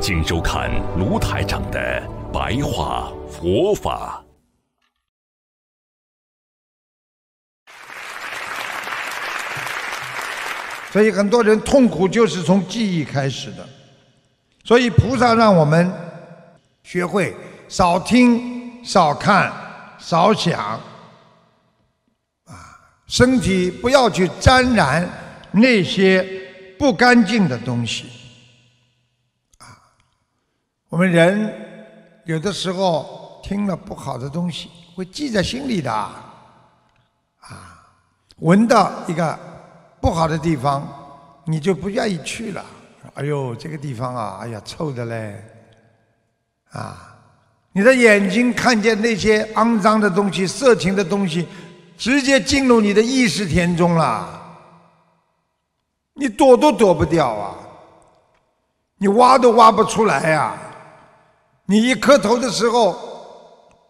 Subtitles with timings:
[0.00, 2.02] 请收看卢台长的
[2.32, 4.22] 白话佛法。
[10.92, 13.66] 所以很多人痛苦就是从记忆开始的。
[14.64, 15.92] 所以菩萨让我们
[16.82, 17.34] 学会
[17.68, 19.52] 少听、少看、
[19.98, 20.80] 少想，
[22.44, 25.08] 啊，身体不要去沾染
[25.52, 26.44] 那些。
[26.78, 28.04] 不干净的东西，
[30.88, 31.52] 我们人
[32.24, 36.22] 有的时候听了不好的东西，会记在心里的，啊，
[38.38, 39.38] 闻到一个
[40.00, 40.86] 不好的地方，
[41.44, 42.64] 你就不愿意去了。
[43.14, 45.44] 哎呦，这个地方啊，哎呀，臭的嘞，
[46.70, 47.16] 啊，
[47.72, 51.48] 你的眼睛看见那些肮脏的东西、色情的东西，
[51.96, 54.42] 直接进入你的意识田中了。
[56.14, 57.54] 你躲都躲不掉啊！
[58.98, 60.56] 你挖都挖不出来呀！
[61.66, 62.96] 你一磕头的时候，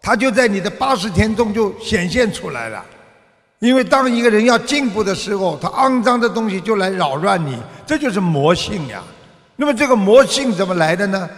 [0.00, 2.84] 他就在你的八十天中就显现出来了。
[3.58, 9.02] 因为当一个人要进步的时候，他肮脏的东西就来扰乱你，这就是魔性呀。
[9.56, 11.28] 那么这个魔性怎么来的呢？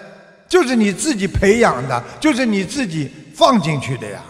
[0.48, 4.20] 就是你自己培养的，就是你自己放进去的呀。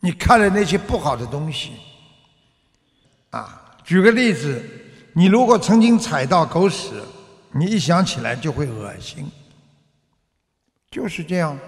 [0.00, 1.72] 你看了那些不好的东西，
[3.30, 4.62] 啊，举个例子。
[5.14, 6.90] 你如果曾经踩到狗屎，
[7.50, 9.28] 你一想起来就会恶心，
[10.90, 11.58] 就是这样。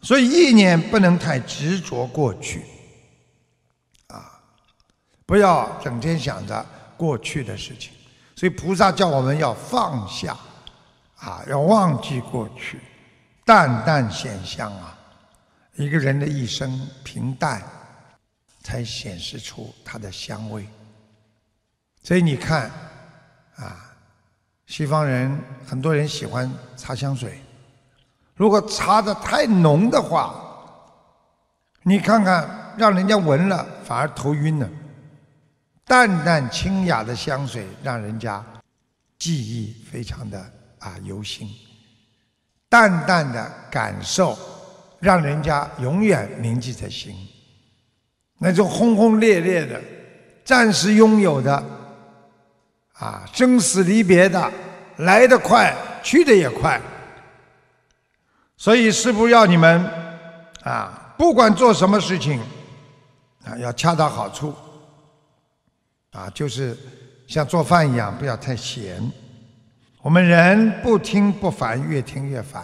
[0.00, 2.64] 所以意念不能太执着过去，
[4.08, 4.40] 啊，
[5.24, 7.92] 不要整天想着过去的事情。
[8.34, 10.36] 所以菩萨叫我们要放下，
[11.16, 12.80] 啊，要忘记过去，
[13.44, 14.98] 淡淡显香啊。
[15.76, 17.62] 一个人的一生平淡，
[18.60, 20.66] 才显示出他的香味。
[22.02, 22.68] 所以你看，
[23.54, 23.94] 啊，
[24.66, 27.40] 西方人很多人喜欢擦香水，
[28.34, 30.34] 如果擦的太浓的话，
[31.82, 34.68] 你看看让人家闻了反而头晕了。
[35.84, 38.42] 淡淡清雅的香水让人家
[39.18, 40.38] 记忆非常的
[40.78, 41.48] 啊犹新，
[42.68, 44.38] 淡淡的感受
[45.00, 47.14] 让人家永远铭记在心。
[48.38, 49.80] 那种轰轰烈烈的，
[50.44, 51.62] 暂时拥有的。
[52.94, 54.52] 啊，生死离别的，
[54.98, 56.80] 来得快，去的也快。
[58.62, 59.84] 所以师父要你们
[60.62, 62.40] 啊，不管做什么事情
[63.44, 64.54] 啊，要恰到好处。
[66.12, 66.78] 啊，就是
[67.26, 69.02] 像做饭一样，不要太咸。
[70.00, 72.62] 我们人不听不烦，越听越烦。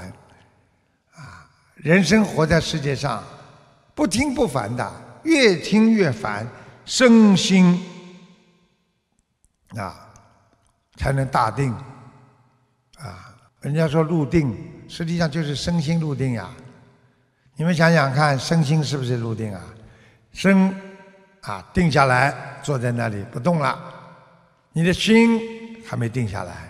[1.16, 3.25] 啊，人生活在世界上，
[3.92, 4.88] 不听不烦的，
[5.25, 6.47] 越听越烦，
[6.84, 7.84] 身心
[9.75, 10.06] 啊。
[10.94, 11.72] 才能大定，
[12.98, 13.34] 啊！
[13.62, 14.56] 人家说入定，
[14.88, 16.49] 实际上就是身心入定呀。
[17.56, 19.60] 你们想想看，身心是不是入定啊？
[20.32, 20.75] 身
[21.43, 23.78] 啊定下来，坐在那里不动了，
[24.72, 25.41] 你的心
[25.87, 26.69] 还没定下来。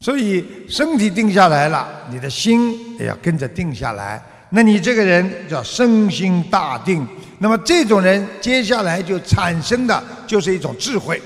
[0.00, 4.22] 所以身体定下来了，你的心也要跟着定下来。
[4.50, 7.06] 那你这个人叫身心大定。
[7.38, 11.20] 那么这种人，接下来就产生的就是一种智慧。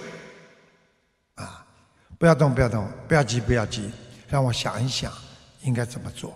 [1.34, 1.64] 啊
[2.16, 3.90] 不要动，不要动，不要急，不要急，
[4.28, 5.12] 让我想一想，
[5.62, 6.34] 应该怎么做，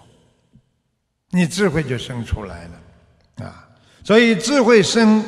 [1.31, 3.69] 你智慧就生出来了，啊，
[4.05, 5.25] 所以智慧生，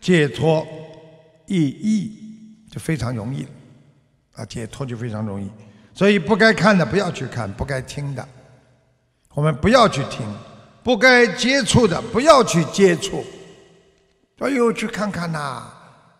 [0.00, 0.66] 解脱
[1.46, 2.12] 意义
[2.70, 3.46] 就非常容易，
[4.34, 5.50] 啊，解脱就非常容易，
[5.94, 8.28] 所以不该看的不要去看，不该听的，
[9.34, 10.26] 我们不要去听，
[10.82, 13.24] 不该接触的不要去接触，
[14.38, 15.64] 哎呦，去看看呐，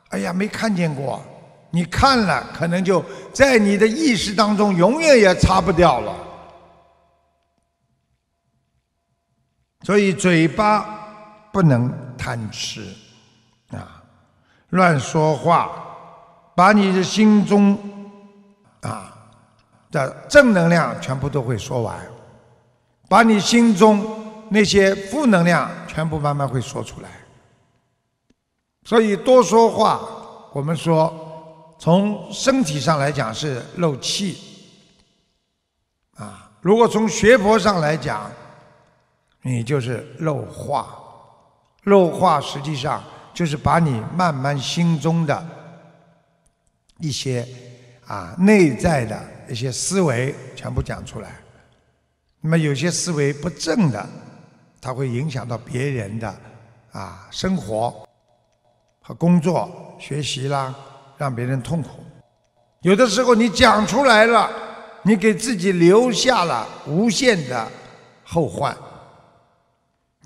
[0.09, 1.23] 哎呀，没看见过。
[1.71, 3.05] 你看了，可能就
[3.35, 6.26] 在你的意识当中永远也擦不掉了。
[9.87, 10.85] 所以嘴巴
[11.53, 11.89] 不能
[12.19, 12.83] 贪吃
[13.71, 14.03] 啊，
[14.71, 15.71] 乱说话，
[16.57, 17.79] 把你的心中
[18.81, 19.17] 啊
[19.93, 22.05] 的正能量全部都会说完，
[23.09, 24.05] 把你心中
[24.51, 27.09] 那些负能量全部慢慢会说出来。
[28.83, 30.01] 所以多说话，
[30.53, 31.23] 我们说。
[31.79, 34.39] 从身体上来讲是漏气，
[36.17, 38.29] 啊，如果从学佛上来讲，
[39.47, 40.99] 你就是漏化，
[41.85, 43.01] 漏化实际上
[43.33, 45.47] 就是把你慢慢心中的
[46.99, 47.47] 一些
[48.09, 49.17] 啊内在的
[49.49, 51.31] 一些思维全部讲出来。
[52.41, 54.05] 那么有些思维不正的，
[54.81, 56.35] 它会影响到别人的
[56.91, 58.05] 啊生活
[59.01, 60.75] 和工作、学习啦，
[61.17, 62.01] 让别人痛苦。
[62.81, 64.51] 有的时候你讲出来了，
[65.05, 67.69] 你给自己留下了无限的
[68.25, 68.77] 后患，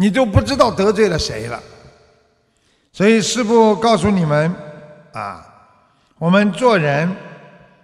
[0.00, 1.62] 你都不知道得罪了谁了。
[2.90, 4.50] 所以师父告诉你们
[5.12, 5.46] 啊，
[6.16, 7.14] 我们做人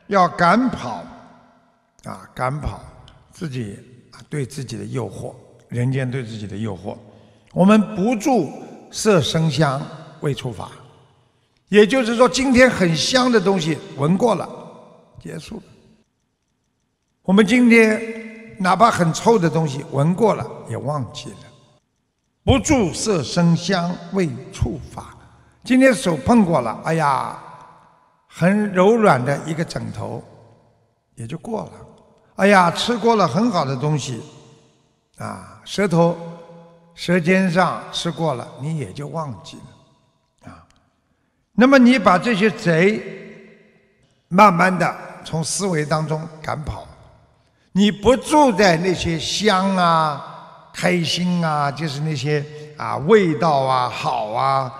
[0.06, 1.04] 要赶跑
[2.04, 2.80] 啊，赶跑
[3.30, 3.78] 自己
[4.30, 5.34] 对自己的诱惑，
[5.68, 6.96] 人间对自己的诱惑。
[7.52, 8.50] 我们不住
[8.90, 9.78] 色声香
[10.22, 10.70] 味触法，
[11.68, 14.48] 也就是说，今天很香的东西闻过了，
[15.22, 15.62] 结束了。
[17.24, 21.36] 我们今天哪怕很臭的东西闻过了，也忘记了。
[22.46, 25.16] 不住色声香味触法，
[25.64, 27.36] 今天手碰过了，哎呀，
[28.28, 30.22] 很柔软的一个枕头，
[31.16, 31.72] 也就过了。
[32.36, 34.22] 哎呀，吃过了很好的东西，
[35.18, 36.16] 啊，舌头、
[36.94, 40.62] 舌尖上吃过了，你也就忘记了，啊。
[41.52, 43.02] 那么你把这些贼，
[44.28, 46.86] 慢慢的从思维当中赶跑，
[47.72, 50.32] 你不住在那些香啊。
[50.76, 52.44] 开心啊，就是那些
[52.76, 54.70] 啊味道啊好啊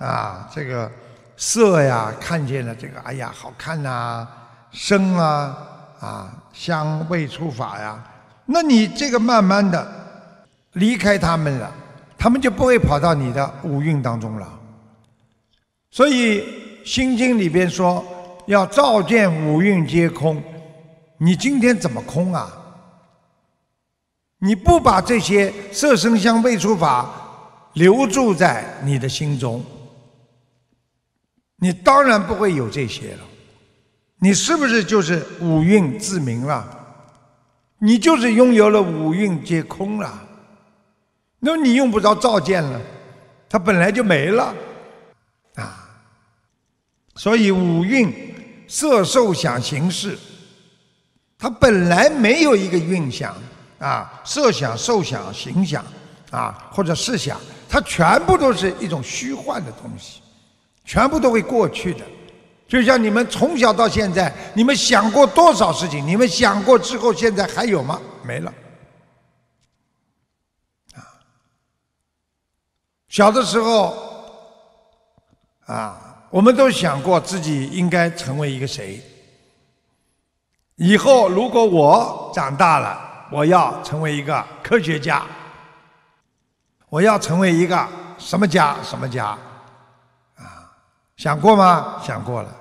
[0.00, 0.90] 啊这个
[1.36, 4.26] 色呀，看见了这个哎呀好看呐，
[4.72, 5.56] 声啊
[6.00, 8.02] 啊香味触法呀，
[8.46, 9.86] 那你这个慢慢的
[10.72, 11.72] 离开他们了，
[12.18, 14.48] 他们就不会跑到你的五蕴当中了。
[15.88, 16.40] 所以
[16.84, 18.04] 《心经》里边说
[18.46, 20.42] 要照见五蕴皆空，
[21.18, 22.52] 你今天怎么空啊？
[24.44, 27.10] 你不把这些色声香味触法
[27.72, 29.64] 留住在你的心中，
[31.56, 33.20] 你当然不会有这些了。
[34.18, 36.62] 你是不是就是五蕴自明了？
[37.78, 40.28] 你就是拥有了五蕴皆空了。
[41.40, 42.78] 那你用不着照见了，
[43.48, 44.54] 它本来就没了
[45.54, 45.88] 啊。
[47.14, 48.12] 所以五蕴
[48.68, 50.18] 色受想行识，
[51.38, 53.34] 它本来没有一个蕴想。
[53.78, 55.84] 啊，设想、受想、行想，
[56.30, 57.38] 啊，或者试想，
[57.68, 60.22] 它全部都是一种虚幻的东西，
[60.84, 62.00] 全部都会过去的。
[62.66, 66.06] 就像你们从小到现在，你们想过多少事情？
[66.06, 68.00] 你们想过之后，现在还有吗？
[68.22, 68.52] 没了。
[70.94, 71.02] 啊，
[73.08, 73.94] 小的时候，
[75.66, 79.02] 啊，我们都想过自己应该成为一个谁？
[80.76, 83.10] 以后如果我长大了。
[83.30, 85.22] 我要成为一个科学家，
[86.88, 87.88] 我要成为一个
[88.18, 89.36] 什么家什么家，
[90.36, 90.70] 啊，
[91.16, 92.00] 想过吗？
[92.04, 92.54] 想过了。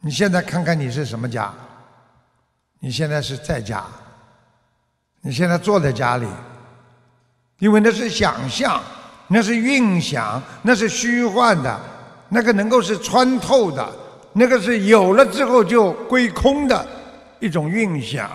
[0.00, 1.52] 你现在看看你是什么家？
[2.78, 3.84] 你现在是在家，
[5.20, 6.26] 你现在坐在家里，
[7.58, 8.80] 因为那是想象，
[9.26, 11.80] 那是运想，那是虚幻的，
[12.28, 13.86] 那个能够是穿透的，
[14.32, 16.86] 那个是有了之后就归空的
[17.40, 18.30] 一种运想。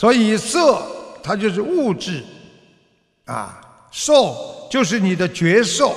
[0.00, 0.80] 所以色
[1.22, 2.24] 它就是物质，
[3.26, 4.34] 啊，受
[4.70, 5.94] 就是你的觉受，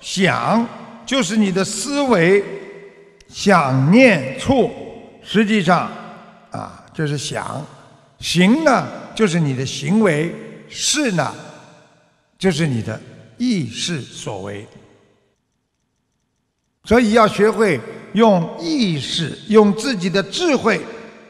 [0.00, 0.64] 想
[1.04, 2.44] 就是你的思维，
[3.28, 4.70] 想念处
[5.24, 5.90] 实际上
[6.52, 7.66] 啊就是想，
[8.20, 10.32] 行呢就是你的行为，
[10.68, 11.34] 事呢
[12.38, 13.00] 就是你的
[13.36, 14.64] 意识所为。
[16.84, 17.80] 所以要学会
[18.12, 20.80] 用意识，用自己的智慧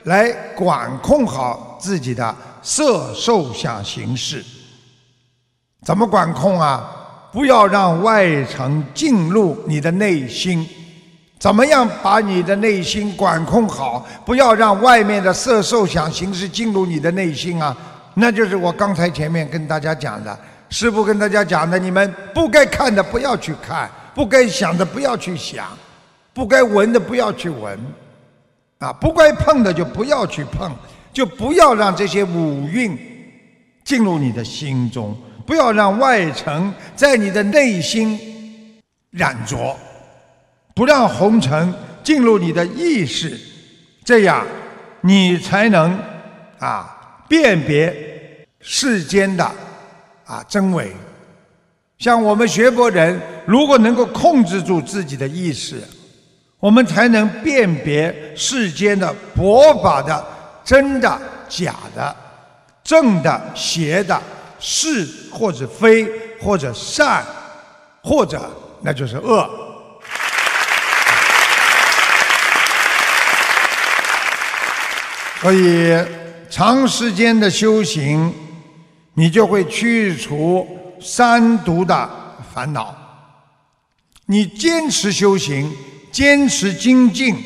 [0.05, 1.69] 来管控好。
[1.81, 4.45] 自己的色受想行识，
[5.83, 6.97] 怎么管控啊？
[7.33, 10.69] 不要让外层进入你的内心。
[11.39, 14.07] 怎么样把你的内心管控好？
[14.27, 17.75] 不要让外面的色受想行识进入你的内心啊！
[18.13, 25.69] 那就是我刚才前面跟大家讲的，师父跟大家讲的：你们不该看的不要去看，不该想的不要去想，
[26.35, 27.79] 不该闻的不要去闻，
[28.81, 30.71] 啊，不该碰的就不要去碰。
[31.13, 32.97] 就不要让这些五蕴
[33.85, 39.77] 进入你的心中，不要让外尘在你的内心染着，
[40.75, 43.39] 不让红尘进入你的意识，
[44.05, 44.47] 这样
[45.01, 45.99] 你才能
[46.59, 49.45] 啊辨别世间的
[50.25, 50.93] 啊真伪。
[51.99, 55.83] 像我们学佛人，如果能够控制住自己的意识，
[56.61, 60.25] 我们才能辨别世间的佛法的。
[60.71, 62.15] 真的、假的，
[62.85, 64.23] 正的、邪的，
[64.61, 66.09] 是或者非，
[66.41, 67.27] 或者善，
[68.05, 68.49] 或者
[68.81, 69.51] 那就是恶。
[75.41, 75.99] 所以，
[76.49, 78.33] 长时间的修行，
[79.15, 82.09] 你就会去除三毒的
[82.55, 82.95] 烦恼。
[84.27, 85.77] 你坚持修行，
[86.13, 87.37] 坚持精进，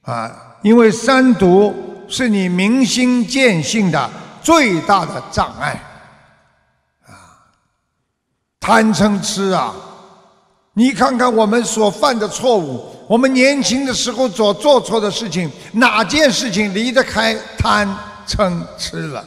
[0.00, 4.10] 啊，因为三毒是你明心见性的
[4.42, 5.80] 最大的障碍，
[7.06, 7.10] 啊，
[8.60, 9.74] 贪嗔痴啊！
[10.74, 12.92] 你看看我们所犯的错误。
[13.08, 17.88] 我们年轻的时候所做错的事情，哪件事情离得开贪
[18.26, 19.24] 嗔痴了？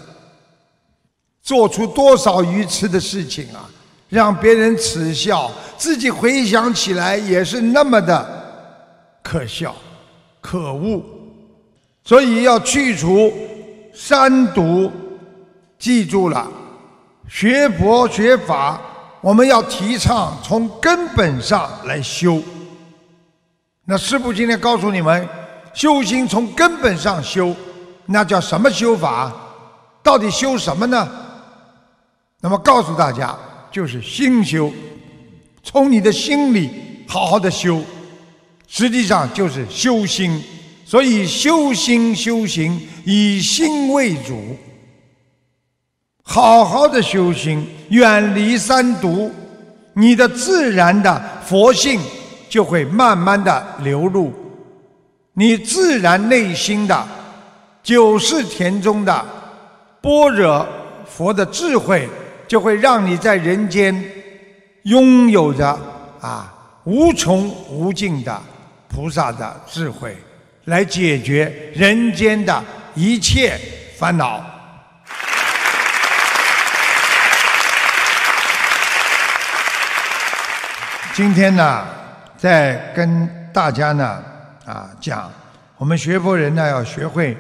[1.42, 3.68] 做出多少愚痴的事情啊，
[4.10, 9.76] 让别人耻笑，自己回想起来也是那么的可笑、
[10.42, 11.04] 可恶。
[12.10, 13.32] 所以要去除
[13.94, 14.92] 三毒，
[15.78, 16.52] 记住了，
[17.30, 18.82] 学佛学法，
[19.22, 22.42] 我们要提倡从根本上来修。
[23.86, 25.30] 那师父今天告诉你们，
[25.72, 27.56] 修心从根本上修，
[28.08, 29.32] 那叫什么修法？
[30.02, 31.08] 到底修什么呢？
[32.42, 33.38] 那么告诉大家，
[33.72, 34.74] 就是心修，
[35.62, 36.72] 从你的心里
[37.08, 37.84] 好好的修，
[38.68, 40.44] 实际上就是修心。
[40.90, 44.58] 所以修心修行以心为主，
[46.24, 49.32] 好好的修心，远离三毒，
[49.94, 52.02] 你的自然的佛性。
[52.50, 54.34] 就会慢慢的流入
[55.34, 57.08] 你自然内心的
[57.84, 59.26] 九世田中的
[60.02, 60.68] 般若
[61.06, 62.10] 佛的智慧，
[62.48, 64.04] 就会让你在人间
[64.82, 65.80] 拥有着
[66.20, 66.52] 啊
[66.86, 68.42] 无穷无尽的
[68.88, 70.18] 菩萨的智慧，
[70.70, 72.64] 来解决人间的
[72.96, 73.60] 一切
[73.98, 74.46] 烦恼。
[81.14, 81.86] 今天呢？
[82.38, 84.24] 在跟大家呢
[84.64, 85.30] 啊讲，
[85.76, 87.36] 我们学佛人呢要学会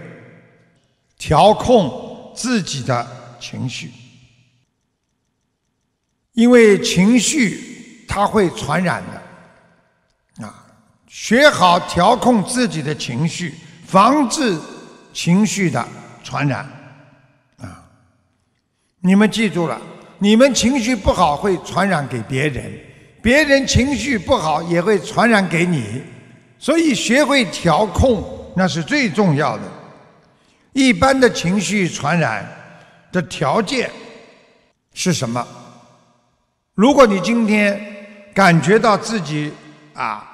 [1.17, 3.07] 调控自己的
[3.39, 3.91] 情绪，
[6.33, 9.18] 因为情绪它会传染的。
[11.09, 14.55] 学好调控自己的情绪，防治
[15.11, 15.83] 情绪的
[16.23, 16.59] 传染
[17.57, 17.83] 啊。
[19.01, 19.81] 你们记住了，
[20.19, 22.71] 你们情绪不好会传染给别人。
[23.23, 26.01] 别人情绪不好也会传染给你，
[26.59, 28.23] 所以学会调控
[28.55, 29.63] 那是最重要的。
[30.73, 32.47] 一般的情绪传染
[33.11, 33.89] 的条件
[34.93, 35.45] 是什么？
[36.75, 37.81] 如果你今天
[38.33, 39.51] 感觉到自己
[39.93, 40.28] 啊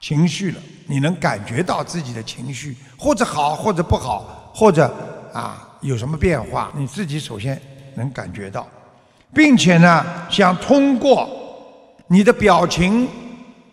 [0.00, 4.92] 情绪了，你能感觉到自己的情绪或者好或者不好，或者
[5.32, 7.60] 啊有什么变化，你自己首先
[7.94, 8.66] 能感觉到，
[9.32, 11.36] 并且呢想通过。
[12.12, 13.08] 你的表情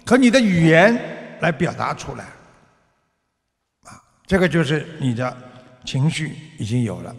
[0.05, 0.95] 和你的语言
[1.39, 2.23] 来表达出来，
[3.85, 5.35] 啊，这个就是你的
[5.83, 7.15] 情绪已经有了。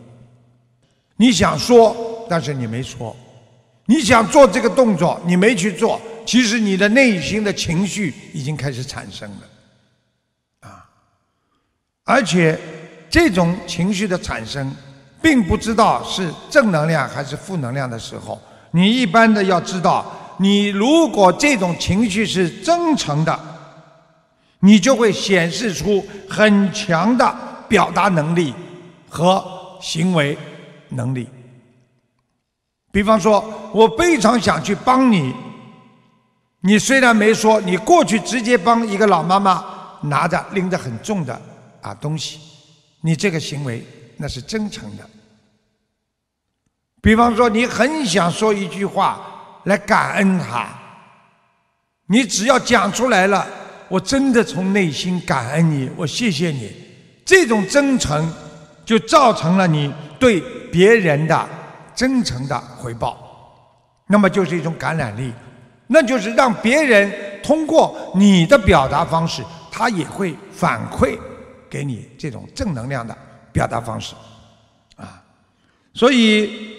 [1.16, 3.12] 你想说，但是你没说；
[3.84, 6.00] 你想做这个动作，你没去做。
[6.28, 10.84] 其实你的内心的情绪已经开始产生了，啊，
[12.04, 12.60] 而且
[13.08, 14.70] 这种情绪的产生，
[15.22, 18.38] 并不知道是正能量还是负能量的时候，
[18.72, 20.04] 你一般的要知道。
[20.36, 23.40] 你如果这种情绪是真诚的，
[24.60, 27.34] 你就会显示出很强的
[27.66, 28.52] 表达能力
[29.08, 29.42] 和
[29.80, 30.36] 行为
[30.90, 31.26] 能力。
[32.92, 33.42] 比方说，
[33.72, 35.34] 我非常想去帮你，
[36.68, 39.64] 你虽然没说，你过去直接帮一个老妈妈
[40.02, 41.40] 拿着拎着很重的
[41.80, 42.38] 啊东西，
[43.00, 43.82] 你这个行为
[44.18, 45.08] 那是真诚的。
[47.00, 49.34] 比方说，你很想说一句话。
[49.64, 50.66] 来感恩他，
[52.06, 53.46] 你只要讲出来了，
[53.88, 56.72] 我真的从内心感恩你，我谢谢你，
[57.26, 58.32] 这种真诚
[58.82, 60.40] 就造成了你对
[60.72, 61.46] 别人的
[61.94, 63.18] 真诚的回报，
[64.06, 65.34] 那么就是一种感染力，
[65.88, 71.18] 那就是让别人通过你的表达方式，他也会反馈
[71.68, 73.16] 给你这种正能量的
[73.50, 74.14] 表达方式，
[74.96, 75.20] 啊，
[75.92, 76.78] 所以。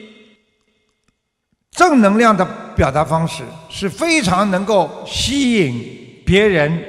[1.72, 6.84] 正能量的表达方式是非常能够吸引别人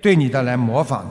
[0.00, 1.04] 对你的来模仿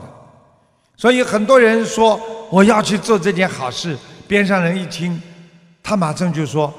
[0.98, 3.96] 所以很多人说我要去做这件好事，
[4.28, 5.18] 边上人一听，
[5.82, 6.70] 他马上就说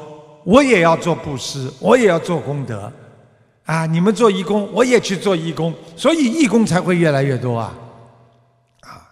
[0.44, 2.92] 我也要做布施，我也要做功德，
[3.66, 7.74] 啊，你们做义工，我也去做义工，所以义工才会越来越多啊，
[8.82, 9.08] 啊，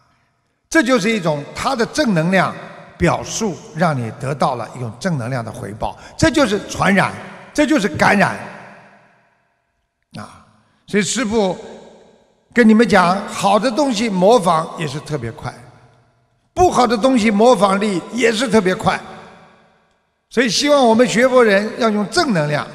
[0.69, 2.53] 这就是一种他的正能量
[2.97, 7.13] 表述，让你得到了一种正能量的回报，这就是传染，
[7.53, 8.37] 这就是感染。
[10.17, 10.45] 啊，
[10.85, 11.57] 所以师父
[12.53, 15.53] 跟你们讲，好的东西模仿也是特别快，
[16.53, 18.99] 不好的东西模仿力也是特别快。
[20.29, 22.67] 所以希望我们学佛人要用正能量。